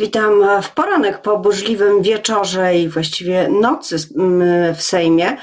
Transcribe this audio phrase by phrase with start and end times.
[0.00, 3.96] Witam w poranek po burzliwym wieczorze i właściwie nocy
[4.76, 5.36] w Sejmie.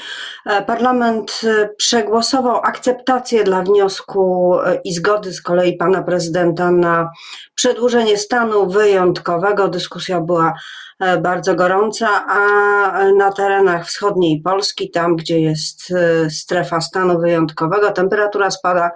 [0.68, 1.42] Parlament
[1.78, 7.12] przegłosował akceptację dla wniosku i zgody z kolei pana prezydenta na
[7.56, 9.68] przedłużenie stanu wyjątkowego.
[9.68, 10.54] Dyskusja była
[11.00, 12.40] e, bardzo gorąca, a
[13.18, 18.92] na terenach wschodniej Polski, tam gdzie jest e, strefa stanu wyjątkowego, temperatura spada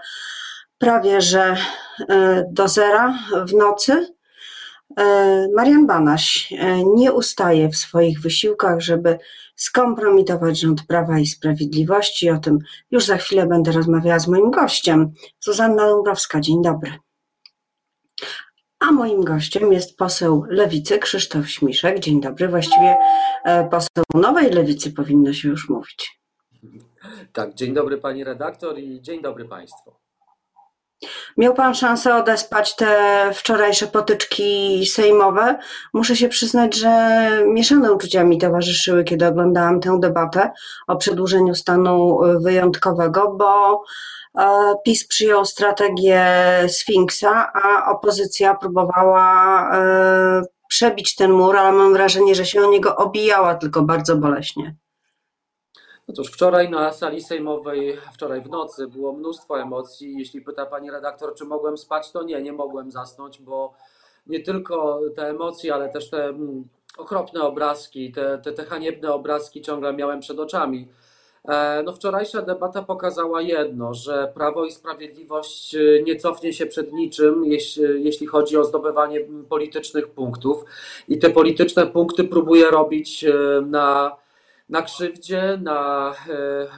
[0.77, 1.55] prawie że
[2.09, 3.13] e, do zera
[3.47, 4.20] w nocy.
[4.97, 9.17] E, Marian Banaś e, nie ustaje w swoich wysiłkach, żeby
[9.55, 12.29] skompromitować rząd Prawa i Sprawiedliwości.
[12.29, 12.59] O tym
[12.91, 16.39] już za chwilę będę rozmawiała z moim gościem, Zuzanna Dąbrowska.
[16.39, 16.91] Dzień dobry.
[18.79, 21.99] A moim gościem jest poseł Lewicy Krzysztof Śmiszek.
[21.99, 22.47] Dzień dobry.
[22.47, 22.97] Właściwie
[23.45, 26.21] e, poseł Nowej Lewicy powinno się już mówić.
[27.33, 30.00] Tak, dzień dobry pani redaktor i dzień dobry państwu.
[31.37, 32.95] Miał Pan szansę odespać te
[33.33, 35.59] wczorajsze potyczki sejmowe.
[35.93, 40.51] Muszę się przyznać, że mieszane uczucia mi towarzyszyły, kiedy oglądałam tę debatę
[40.87, 43.83] o przedłużeniu stanu wyjątkowego, bo
[44.39, 46.25] e, PiS przyjął strategię
[46.67, 52.95] Sfinksa, a opozycja próbowała e, przebić ten mur, ale mam wrażenie, że się o niego
[52.95, 54.75] obijała tylko bardzo boleśnie.
[56.07, 60.15] No cóż, wczoraj na sali sejmowej, wczoraj w nocy było mnóstwo emocji.
[60.17, 63.73] Jeśli pyta pani redaktor, czy mogłem spać, to nie, nie mogłem zasnąć, bo
[64.27, 69.61] nie tylko te emocje, ale też te mm, okropne obrazki, te, te, te haniebne obrazki
[69.61, 70.87] ciągle miałem przed oczami.
[71.47, 76.93] E, no, wczorajsza debata pokazała jedno, że Prawo i Sprawiedliwość e, nie cofnie się przed
[76.93, 80.65] niczym, jeśli, jeśli chodzi o zdobywanie politycznych punktów.
[81.07, 83.33] I te polityczne punkty próbuje robić e,
[83.65, 84.20] na
[84.71, 86.13] na krzywdzie, na e,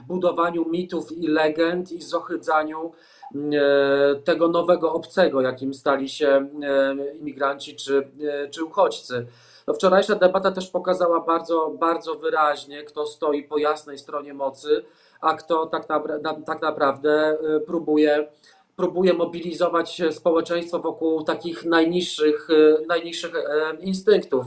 [0.08, 2.92] budowaniu mitów i legend i zohydzaniu
[3.36, 8.08] e, tego nowego obcego, jakim stali się e, imigranci czy,
[8.52, 9.26] czy uchodźcy.
[9.68, 14.86] No wczorajsza debata też pokazała bardzo, bardzo wyraźnie, kto stoi po jasnej stronie mocy,
[15.22, 18.28] a kto tak, na, tak naprawdę próbuje,
[18.76, 22.48] próbuje mobilizować społeczeństwo wokół takich najniższych,
[22.88, 23.34] najniższych
[23.80, 24.46] instynktów.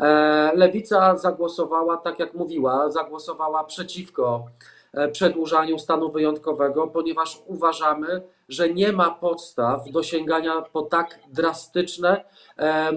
[0.00, 4.46] E, Lewica zagłosowała, tak jak mówiła, zagłosowała przeciwko
[4.94, 12.24] e, przedłużaniu stanu wyjątkowego, ponieważ uważamy, że nie ma podstaw do sięgania po tak drastyczne
[12.58, 12.90] e,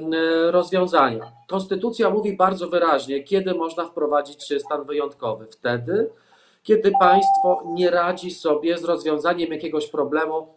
[0.52, 1.32] rozwiązania.
[1.48, 5.48] Konstytucja mówi bardzo wyraźnie, kiedy można wprowadzić stan wyjątkowy.
[5.48, 6.10] Wtedy,
[6.64, 10.48] kiedy państwo nie radzi sobie z rozwiązaniem jakiegoś problemu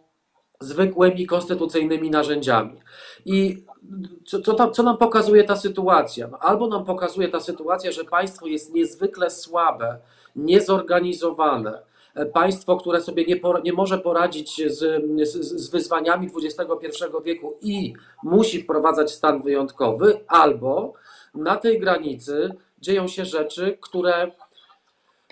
[0.59, 2.79] zwykłymi konstytucyjnymi narzędziami.
[3.25, 3.65] I
[4.25, 6.27] co, co, tam, co nam pokazuje ta sytuacja?
[6.27, 9.97] No, albo nam pokazuje ta sytuacja, że państwo jest niezwykle słabe,
[10.35, 11.81] niezorganizowane,
[12.15, 15.31] e, państwo, które sobie nie, por, nie może poradzić z, z,
[15.61, 17.93] z wyzwaniami XXI wieku i
[18.23, 20.93] musi wprowadzać stan wyjątkowy, albo
[21.35, 22.49] na tej granicy
[22.81, 24.31] dzieją się rzeczy, które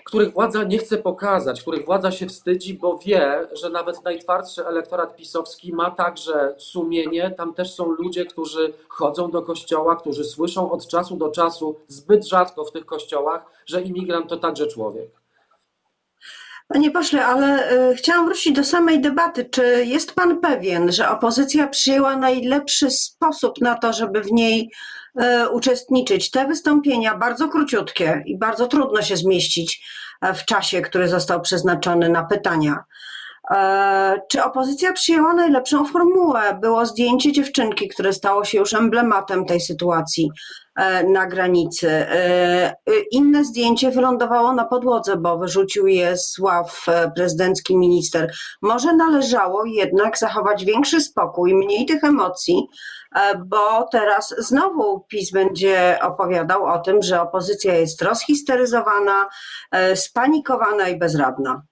[0.06, 5.16] których władza nie chce pokazać, których władza się wstydzi, bo wie, że nawet najtwardszy elektorat
[5.16, 7.30] pisowski ma także sumienie.
[7.30, 12.26] Tam też są ludzie, którzy chodzą do kościoła, którzy słyszą od czasu do czasu, zbyt
[12.26, 15.10] rzadko w tych kościołach, że imigrant to także człowiek.
[16.68, 19.44] Panie pośle, ale y, chciałam wrócić do samej debaty.
[19.44, 24.70] Czy jest pan pewien, że opozycja przyjęła najlepszy sposób na to, żeby w niej
[25.52, 26.30] uczestniczyć?
[26.30, 29.82] Te wystąpienia, bardzo króciutkie i bardzo trudno się zmieścić
[30.22, 32.84] e, w czasie, który został przeznaczony na pytania.
[33.50, 36.58] E, czy opozycja przyjęła najlepszą formułę?
[36.60, 40.65] Było zdjęcie dziewczynki, które stało się już emblematem tej sytuacji e,
[41.08, 41.88] na granicy.
[41.90, 42.76] E,
[43.10, 48.32] inne zdjęcie wylądowało na podłodze, bo wyrzucił je z ław prezydencki minister.
[48.62, 52.66] Może należało jednak zachować większy spokój, mniej tych emocji,
[53.46, 59.28] bo teraz znowu PiS będzie opowiadał o tym, że opozycja jest rozhisteryzowana,
[59.94, 61.62] spanikowana i bezradna.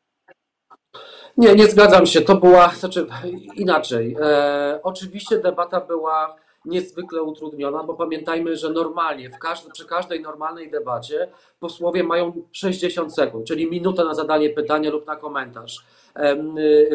[1.37, 2.21] Nie, nie zgadzam się.
[2.21, 3.07] To była, znaczy
[3.55, 4.17] inaczej.
[4.21, 10.71] E, oczywiście debata była niezwykle utrudniona, bo pamiętajmy, że normalnie, w każdy, przy każdej normalnej
[10.71, 11.29] debacie
[11.61, 15.85] posłowie mają 60 sekund, czyli minutę na zadanie pytania lub na komentarz.
[16.17, 16.37] E,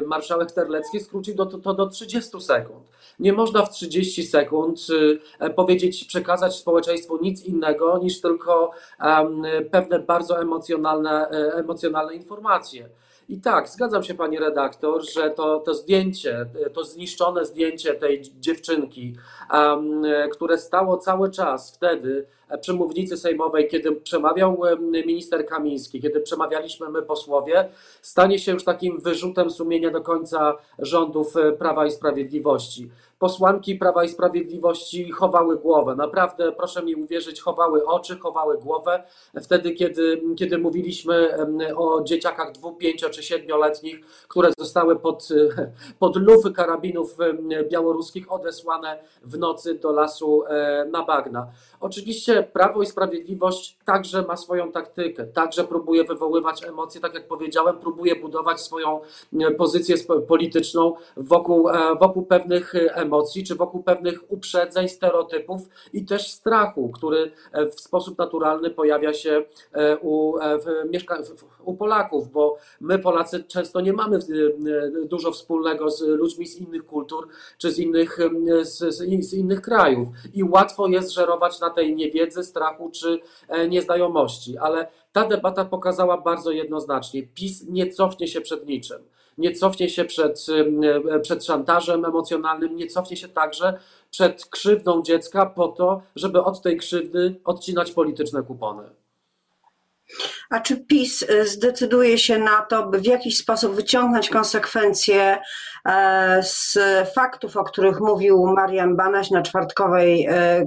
[0.06, 2.84] marszałek Terlecki skrócił to, to do 30 sekund.
[3.20, 4.80] Nie można w 30 sekund
[5.40, 8.72] e, powiedzieć, przekazać społeczeństwu nic innego niż tylko
[9.72, 12.90] pewne bardzo emocjonalne, e, emocjonalne informacje.
[13.30, 19.16] I tak, zgadzam się pani redaktor, że to, to zdjęcie, to zniszczone zdjęcie tej dziewczynki,
[19.54, 22.26] um, które stało cały czas wtedy
[22.62, 24.62] przy mównicy sejmowej, kiedy przemawiał
[25.06, 27.70] minister Kamiński, kiedy przemawialiśmy my posłowie,
[28.02, 32.90] stanie się już takim wyrzutem sumienia do końca rządów e, Prawa i Sprawiedliwości.
[33.20, 35.96] Posłanki Prawa i Sprawiedliwości chowały głowę.
[35.96, 39.04] Naprawdę, proszę mi uwierzyć, chowały oczy, chowały głowę
[39.42, 41.38] wtedy, kiedy, kiedy mówiliśmy
[41.76, 45.28] o dzieciakach dwu, pięcio czy siedmioletnich, które zostały pod,
[46.00, 47.18] pod lufy karabinów
[47.72, 51.48] białoruskich odesłane w nocy do lasu e, na bagna.
[51.80, 57.80] Oczywiście Prawo i Sprawiedliwość także ma swoją taktykę, także próbuje wywoływać emocje, tak jak powiedziałem,
[57.80, 59.00] próbuje budować swoją
[59.58, 59.96] pozycję
[60.28, 63.09] polityczną wokół, e, wokół pewnych emocji,
[63.48, 65.62] czy wokół pewnych uprzedzeń, stereotypów
[65.94, 67.32] i też strachu, który
[67.76, 69.44] w sposób naturalny pojawia się
[70.02, 70.34] u,
[70.90, 71.24] mieszka-
[71.64, 74.20] u Polaków, bo my Polacy często nie mamy
[75.06, 77.28] dużo wspólnego z ludźmi z innych kultur,
[77.58, 78.20] czy z innych,
[78.62, 78.96] z,
[79.26, 84.88] z innych krajów i łatwo jest żerować na tej niewiedzy, strachu czy e, nieznajomości, ale
[85.12, 88.98] ta debata pokazała bardzo jednoznacznie, PiS nie cofnie się przed niczym.
[89.40, 90.46] Nie cofnie się przed,
[91.10, 93.80] e, przed szantażem emocjonalnym, nie cofnie się także
[94.12, 98.99] przed krzywdą dziecka po to, żeby od tej krzywdy odcinać polityczne kupony.
[100.50, 105.38] A czy PiS y, zdecyduje się na to, by w jakiś sposób wyciągnąć konsekwencje
[105.86, 106.78] e, z
[107.16, 110.66] faktów, o których mówił Marian Banaś na czwartkowej e, e,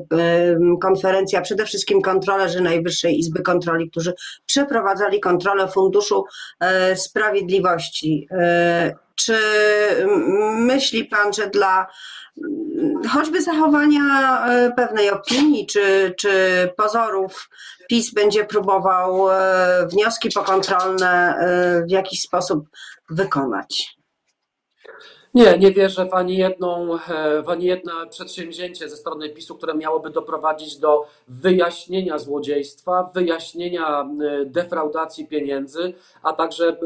[0.80, 4.14] konferencji, a przede wszystkim kontrolerzy Najwyższej Izby Kontroli, którzy
[4.46, 6.24] przeprowadzali kontrolę Funduszu
[6.94, 8.28] Sprawiedliwości?
[9.24, 9.38] Czy
[10.56, 11.86] myśli Pan, że dla
[13.12, 14.02] choćby zachowania
[14.46, 16.30] e, pewnej opinii czy, czy
[16.76, 17.50] pozorów
[17.88, 22.68] PiS będzie próbował e, wnioski pokontrolne e, w jakiś sposób
[23.10, 24.01] wykonać?
[25.34, 26.98] Nie, nie wierzę w ani, jedną,
[27.44, 34.08] w ani jedno przedsięwzięcie ze strony PiSu, które miałoby doprowadzić do wyjaśnienia złodziejstwa, wyjaśnienia
[34.46, 36.76] defraudacji pieniędzy, a także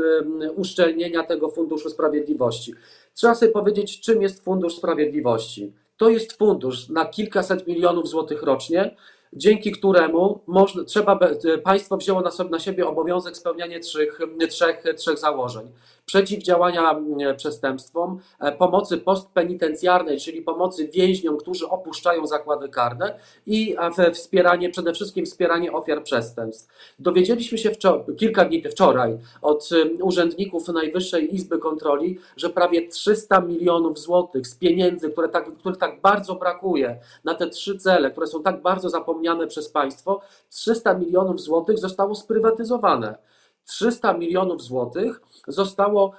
[0.56, 2.75] uszczelnienia tego Funduszu Sprawiedliwości.
[3.14, 5.72] Trzeba sobie powiedzieć, czym jest Fundusz Sprawiedliwości.
[5.96, 8.96] To jest fundusz na kilkaset milionów złotych rocznie,
[9.32, 11.19] dzięki któremu można, trzeba,
[11.64, 14.19] państwo wzięło na, sobie, na siebie obowiązek spełniania trzech,
[14.49, 15.72] trzech, trzech założeń
[16.06, 23.76] przeciwdziałania mm, przestępstwom, e, pomocy postpenitencjarnej, czyli pomocy więźniom, którzy opuszczają zakłady karne i
[24.12, 26.94] wspieranie, przede wszystkim wspieranie ofiar przestępstw.
[26.98, 29.68] Dowiedzieliśmy się wczor- kilka dni wczoraj od
[30.02, 36.00] urzędników Najwyższej Izby Kontroli, że prawie 300 milionów złotych z pieniędzy, które tak, których tak
[36.00, 40.20] bardzo brakuje na te trzy cele, które są tak bardzo zapomniane przez państwo,
[40.50, 43.18] 300 milionów złotych zostało sprywatyzowane.
[43.66, 46.12] 300 milionów złotych zostało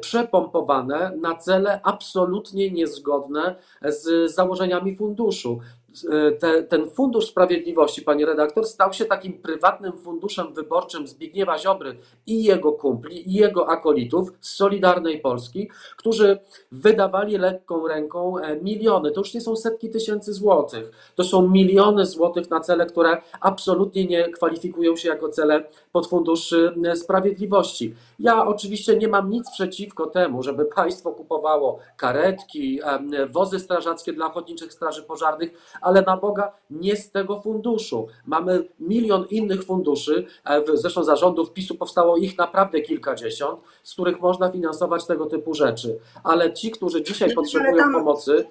[0.00, 5.60] przepompowane na cele absolutnie niezgodne z założeniami funduszu.
[6.04, 11.96] E, te, ten Fundusz Sprawiedliwości, pani redaktor, stał się takim prywatnym funduszem wyborczym Zbigniewa Ziobry
[12.26, 16.38] i jego kumpli, i jego akolitów z Solidarnej Polski, którzy
[16.72, 19.10] wydawali lekką ręką e, miliony.
[19.10, 24.06] To już nie są setki tysięcy złotych, to są miliony złotych na cele, które absolutnie
[24.06, 27.94] nie kwalifikują się jako cele pod Fundusz e, Sprawiedliwości.
[28.18, 32.80] Ja oczywiście nie mam nic przeciwko temu, żeby państwo kupowało karetki,
[33.28, 38.06] wozy strażackie dla ochotniczych straży pożarnych, ale na Boga nie z tego funduszu.
[38.26, 44.50] Mamy milion innych funduszy, e, zresztą zarządów PiSu powstało ich naprawdę kilkadziesiąt, z których można
[44.50, 45.98] finansować tego typu rzeczy.
[46.24, 48.46] Ale ci, którzy dzisiaj potrzebują pomocy,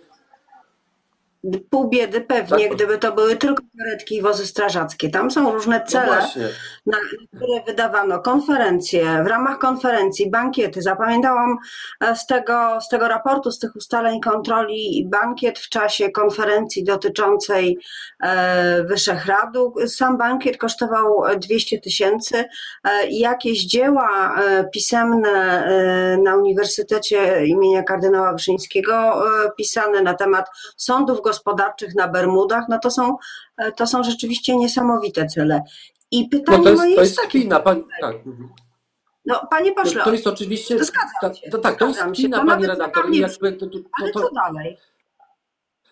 [1.69, 2.75] pół biedy pewnie, tak.
[2.75, 5.09] gdyby to były tylko karetki i wozy strażackie.
[5.09, 6.27] Tam są różne no cele,
[6.85, 6.97] no na
[7.35, 10.81] które wydawano konferencje, w ramach konferencji, bankiety.
[10.81, 11.57] Zapamiętałam
[12.01, 17.77] e, z tego, z tego raportu, z tych ustaleń kontroli bankiet w czasie konferencji dotyczącej
[18.23, 19.73] e, Wyszehradu.
[19.87, 24.35] Sam bankiet kosztował 200 tysięcy e, jakieś dzieła
[24.73, 25.35] pisemne
[26.23, 29.23] na Uniwersytecie imienia kardynała Wyszyńskiego
[29.57, 30.45] pisane na temat
[30.77, 33.17] sądów gospodarczych, gospodarczych na Bermudach, no to są,
[33.57, 35.61] e, to są rzeczywiście niesamowite cele.
[36.11, 37.27] I pytanie no to jest, moje to jest, takie.
[37.27, 38.15] Kpina, pani, tak.
[39.25, 39.99] No, panie pośle.
[39.99, 40.83] To, to jest oczywiście.
[40.83, 41.49] Zgadzam się.
[41.49, 43.11] To, tak, to jest kpina, pani redaktor.
[43.11, 44.77] Jakby, to, to, ale co dalej?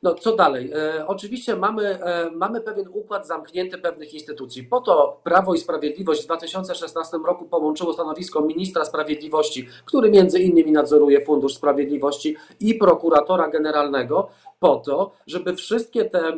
[0.04, 0.72] No co dalej?
[0.74, 4.64] E, oczywiście mamy, e, mamy pewien układ zamknięty pewnych instytucji.
[4.64, 10.72] Po to Prawo i Sprawiedliwość w 2016 roku połączyło stanowisko ministra sprawiedliwości, który między innymi
[10.72, 14.30] nadzoruje Fundusz Sprawiedliwości i prokuratora generalnego,
[14.64, 16.38] po to, żeby wszystkie te,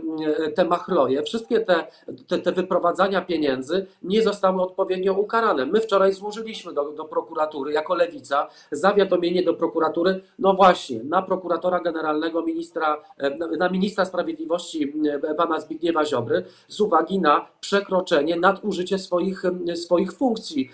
[0.55, 1.88] te machloje, wszystkie te,
[2.27, 5.65] te, te wyprowadzania pieniędzy nie zostały odpowiednio ukarane.
[5.65, 11.79] My wczoraj złożyliśmy do, do prokuratury jako lewica zawiadomienie do prokuratury, no właśnie, na prokuratora
[11.79, 13.01] generalnego ministra,
[13.58, 14.94] na ministra sprawiedliwości
[15.38, 19.44] pana Zbigniewa Ziobry z uwagi na przekroczenie, nadużycie swoich,
[19.75, 20.70] swoich funkcji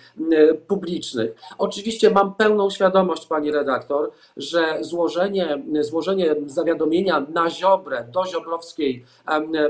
[0.66, 1.34] publicznych.
[1.58, 9.04] Oczywiście mam pełną świadomość, pani redaktor, że złożenie, złożenie zawiadomienia na Ziobrę do ziobrowskiej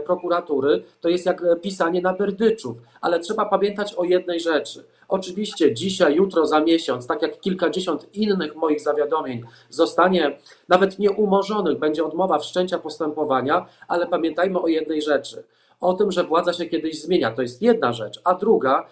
[0.06, 4.84] prokuratury to jest jak pisanie na berdyczów, ale trzeba pamiętać o jednej rzeczy.
[5.08, 10.38] Oczywiście dzisiaj, jutro, za miesiąc, tak jak kilkadziesiąt innych moich zawiadomień, zostanie
[10.68, 15.44] nawet nieumorzonych, będzie odmowa wszczęcia postępowania, ale pamiętajmy o jednej rzeczy
[15.82, 17.32] o tym, że władza się kiedyś zmienia.
[17.32, 18.20] To jest jedna rzecz.
[18.24, 18.86] A druga,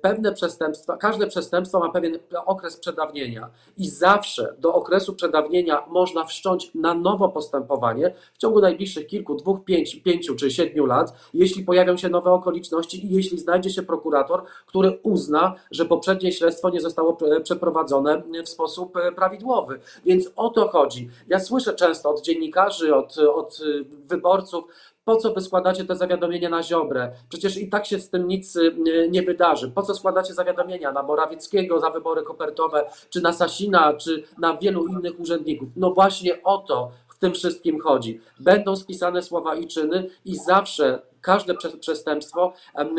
[0.00, 6.70] pewne przestępstwa, każde przestępstwo ma pewien okres przedawnienia i zawsze do okresu przedawnienia można wszcząć
[6.74, 11.96] na nowo postępowanie w ciągu najbliższych kilku, dwóch, pięć, pięciu czy siedmiu lat, jeśli pojawią
[11.96, 17.18] się nowe okoliczności i jeśli znajdzie się prokurator, który uzna, że poprzednie śledztwo nie zostało
[17.42, 19.80] przeprowadzone w sposób e, prawidłowy.
[20.04, 21.10] Więc o to chodzi.
[21.28, 23.58] Ja słyszę często od dziennikarzy, od, od
[24.06, 24.64] wyborców,
[25.04, 27.12] po co wy składacie te zawiadomienia na Ziobrę?
[27.28, 28.74] Przecież i tak się z tym nic y,
[29.10, 29.70] nie wydarzy.
[29.70, 34.86] Po co składacie zawiadomienia na Morawieckiego za wybory kopertowe, czy na Sasina, czy na wielu
[34.86, 35.68] innych urzędników?
[35.76, 38.20] No właśnie o to w tym wszystkim chodzi.
[38.40, 42.52] Będą spisane słowa i czyny i zawsze każde przestępstwo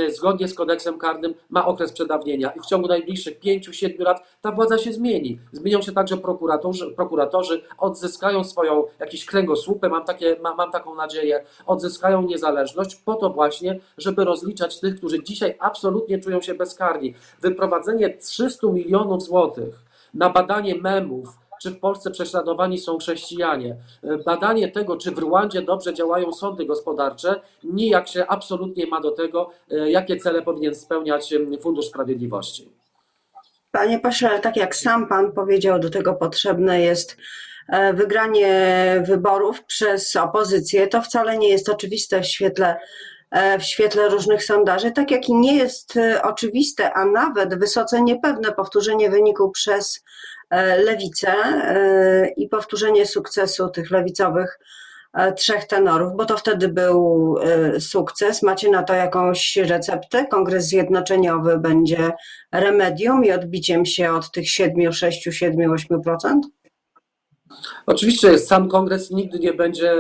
[0.10, 4.77] zgodnie z kodeksem karnym ma okres przedawnienia i w ciągu najbliższych 5-7 lat ta władza
[4.77, 5.39] się zmieni.
[5.51, 12.22] Zmienią się także prokuratorzy, prokuratorzy odzyskają swoją jakieś kręgosłupy, mam, takie, mam taką nadzieję, odzyskają
[12.22, 17.13] niezależność po to właśnie, żeby rozliczać tych, którzy dzisiaj absolutnie czują się bezkarni.
[17.41, 21.27] Wyprowadzenie 300 milionów złotych na badanie memów,
[21.62, 23.76] czy w Polsce prześladowani są chrześcijanie.
[24.26, 29.50] Badanie tego, czy w Rwandzie dobrze działają sądy gospodarcze, nijak się absolutnie ma do tego,
[29.72, 32.70] e, jakie cele powinien spełniać Fundusz Sprawiedliwości.
[33.72, 37.18] Panie pośle, tak jak sam pan powiedział, do tego potrzebne jest
[37.70, 40.88] e, wygranie wyborów przez opozycję.
[40.88, 42.80] To wcale nie jest oczywiste w świetle
[43.32, 48.52] e, w świetle różnych sondaży, tak jak i nie jest oczywiste, a nawet wysoce niepewne
[48.52, 50.04] powtórzenie wyniku przez
[50.35, 50.35] E,
[50.78, 54.60] lewicę e, i powtórzenie sukcesu tych lewicowych
[55.14, 57.36] e, trzech tenorów, bo to wtedy był
[57.80, 58.44] sukces.
[58.44, 60.25] Macie na to jakąś receptę?
[60.25, 62.12] Kongres Zjednoczeniowy będzie
[62.52, 66.40] remedium i odbiciem się od tych 7, 6, 7, 8%?
[67.86, 69.96] Oczywiście sam kongres nigdy nie będzie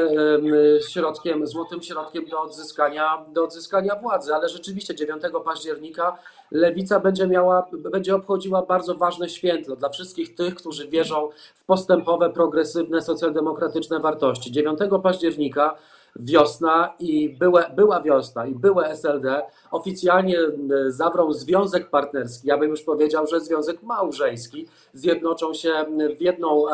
[0.89, 6.17] środkiem, złotym środkiem do odzyskania, do odzyskania władzy, ale rzeczywiście 9 października
[6.51, 12.29] lewica będzie miała, będzie obchodziła bardzo ważne święto dla wszystkich tych, którzy wierzą w postępowe,
[12.29, 14.51] progresywne, socjaldemokratyczne wartości.
[14.51, 15.75] 9 października
[16.15, 19.41] wiosna i była, była wiosna i były SLD
[19.71, 25.85] oficjalnie e, zawrą związek partnerski, ja bym już powiedział, że związek małżeński, zjednoczą się
[26.17, 26.65] w jedną,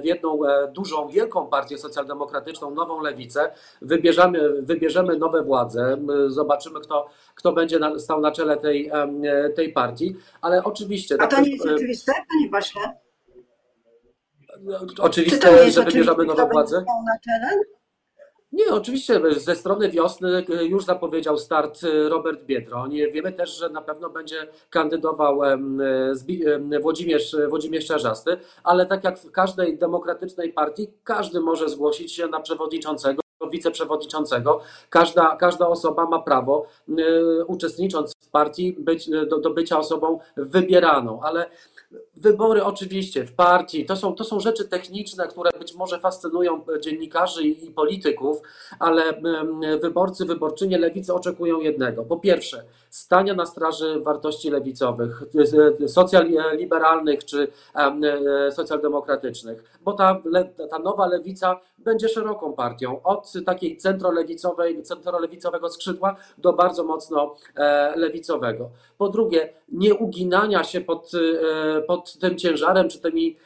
[0.00, 3.50] w jedną e, dużą, wielką partię socjaldemokratyczną, nową lewicę,
[3.82, 8.90] wybierzemy, wybierzemy nowe władze, zobaczymy kto, kto będzie stał na czele tej,
[9.56, 11.16] tej partii, ale oczywiście...
[11.18, 12.80] A to nie jest oczywiste, panie pośle?
[14.98, 16.84] Oczywiste, że wybierzemy nowe władze?
[17.06, 17.79] Na czele?
[18.52, 22.96] Nie, oczywiście ze strony wiosny e, już zapowiedział start e, Robert Biedroń.
[23.12, 25.40] Wiemy też, że na pewno będzie kandydował
[26.80, 32.40] Włodzimierz, Włodzimierz Czarzasty, ale tak jak w każdej demokratycznej partii, każdy może zgłosić się na
[32.40, 34.60] przewodniczącego wiceprzewodniczącego.
[34.90, 36.66] Każda, każda osoba ma prawo,
[37.46, 41.50] uczestnicząc w partii, być, do, do bycia osobą wybieraną, ale
[42.16, 47.42] Wybory oczywiście w partii to są, to są rzeczy techniczne, które być może fascynują dziennikarzy
[47.44, 48.42] i polityków,
[48.78, 49.02] ale
[49.80, 52.04] wyborcy, wyborczynie lewicy oczekują jednego.
[52.04, 55.22] Po pierwsze, stania na straży wartości lewicowych,
[55.86, 60.22] socjaliberalnych czy e, socjaldemokratycznych, bo ta,
[60.70, 67.96] ta nowa lewica będzie szeroką partią, od takiej centrolewicowej, centrolewicowego skrzydła do bardzo mocno e,
[67.96, 68.70] lewicowego.
[68.98, 73.36] Po drugie, nie uginania się pod, e, pod tym ciężarem czy tymi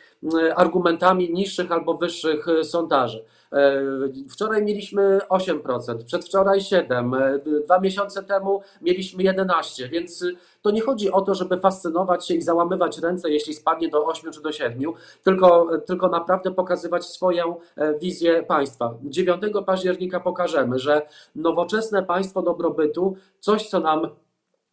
[0.57, 3.25] argumentami niższych albo wyższych sondaży.
[3.55, 3.83] E,
[4.31, 10.25] wczoraj mieliśmy 8%, przedwczoraj 7%, e, dwa miesiące temu mieliśmy 11%, więc
[10.63, 14.33] to nie chodzi o to, żeby fascynować się i załamywać ręce, jeśli spadnie do 8
[14.33, 18.95] czy do 7, tylko, tylko naprawdę pokazywać swoją e, wizję państwa.
[19.05, 24.09] 9 października pokażemy, że nowoczesne państwo dobrobytu, coś co nam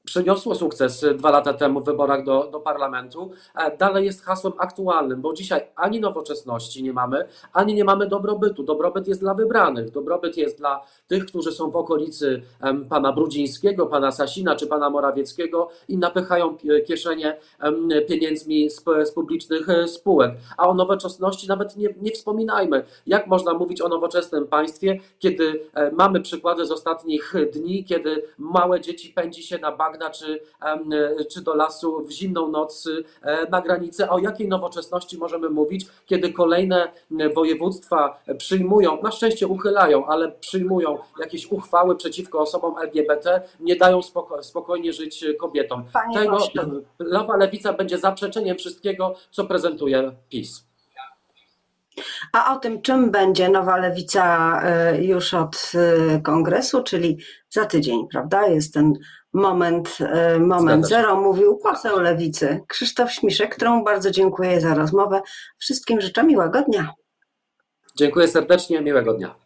[0.06, 5.22] przyniosło sukces dwa lata temu w wyborach do, do parlamentu, e, dalej jest hasłem aktualnym,
[5.22, 8.64] bo dzisiaj ani nowoczesności nie mamy, ani nie mamy dobrobytu.
[8.64, 12.42] Dobrobyt jest dla wybranych, dobrobyt jest dla tych, którzy są w okolicy
[12.90, 17.38] pana Brudzińskiego, pana Sasina czy pana Morawieckiego i napychają pi- kieszenie
[18.08, 20.32] pieniędzmi z, z publicznych e, spółek.
[20.58, 22.84] A o nowoczesności nawet nie, nie wspominajmy.
[23.08, 28.82] Jak można mówić o nowoczesnym państwie, kiedy e, mamy przykłady z ostatnich dni, kiedy małe
[28.82, 30.40] dzieci pędzi się na bagna czy,
[31.32, 32.90] czy do lasu w zimną noc
[33.22, 34.10] e, na granicy.
[34.10, 36.92] O jakiej nowoczesności możemy mówić, kiedy kolejne
[37.36, 44.44] województwa przyjmują, na szczęście uchylają, ale przyjmują jakieś uchwały przeciwko osobom LGBT, nie dają spoko
[44.44, 45.84] spokojnie żyć kobietom.
[45.94, 46.38] Panie Tego.
[47.00, 50.72] Nowa Lewica będzie zaprzeczeniem wszystkiego, co prezentuje PiS.
[52.34, 57.18] A o tym, czym będzie nowa lewica e, już od e, kongresu, czyli
[57.50, 58.48] za tydzień, prawda?
[58.48, 58.94] Jest ten
[59.34, 65.22] moment, e, moment zero, mówił poseł lewicy Krzysztof Śmiszek, któremu bardzo dziękuję za rozmowę.
[65.58, 66.94] Wszystkim życzę miłego dnia.
[67.96, 69.41] Dziękuję serdecznie, miłego dnia.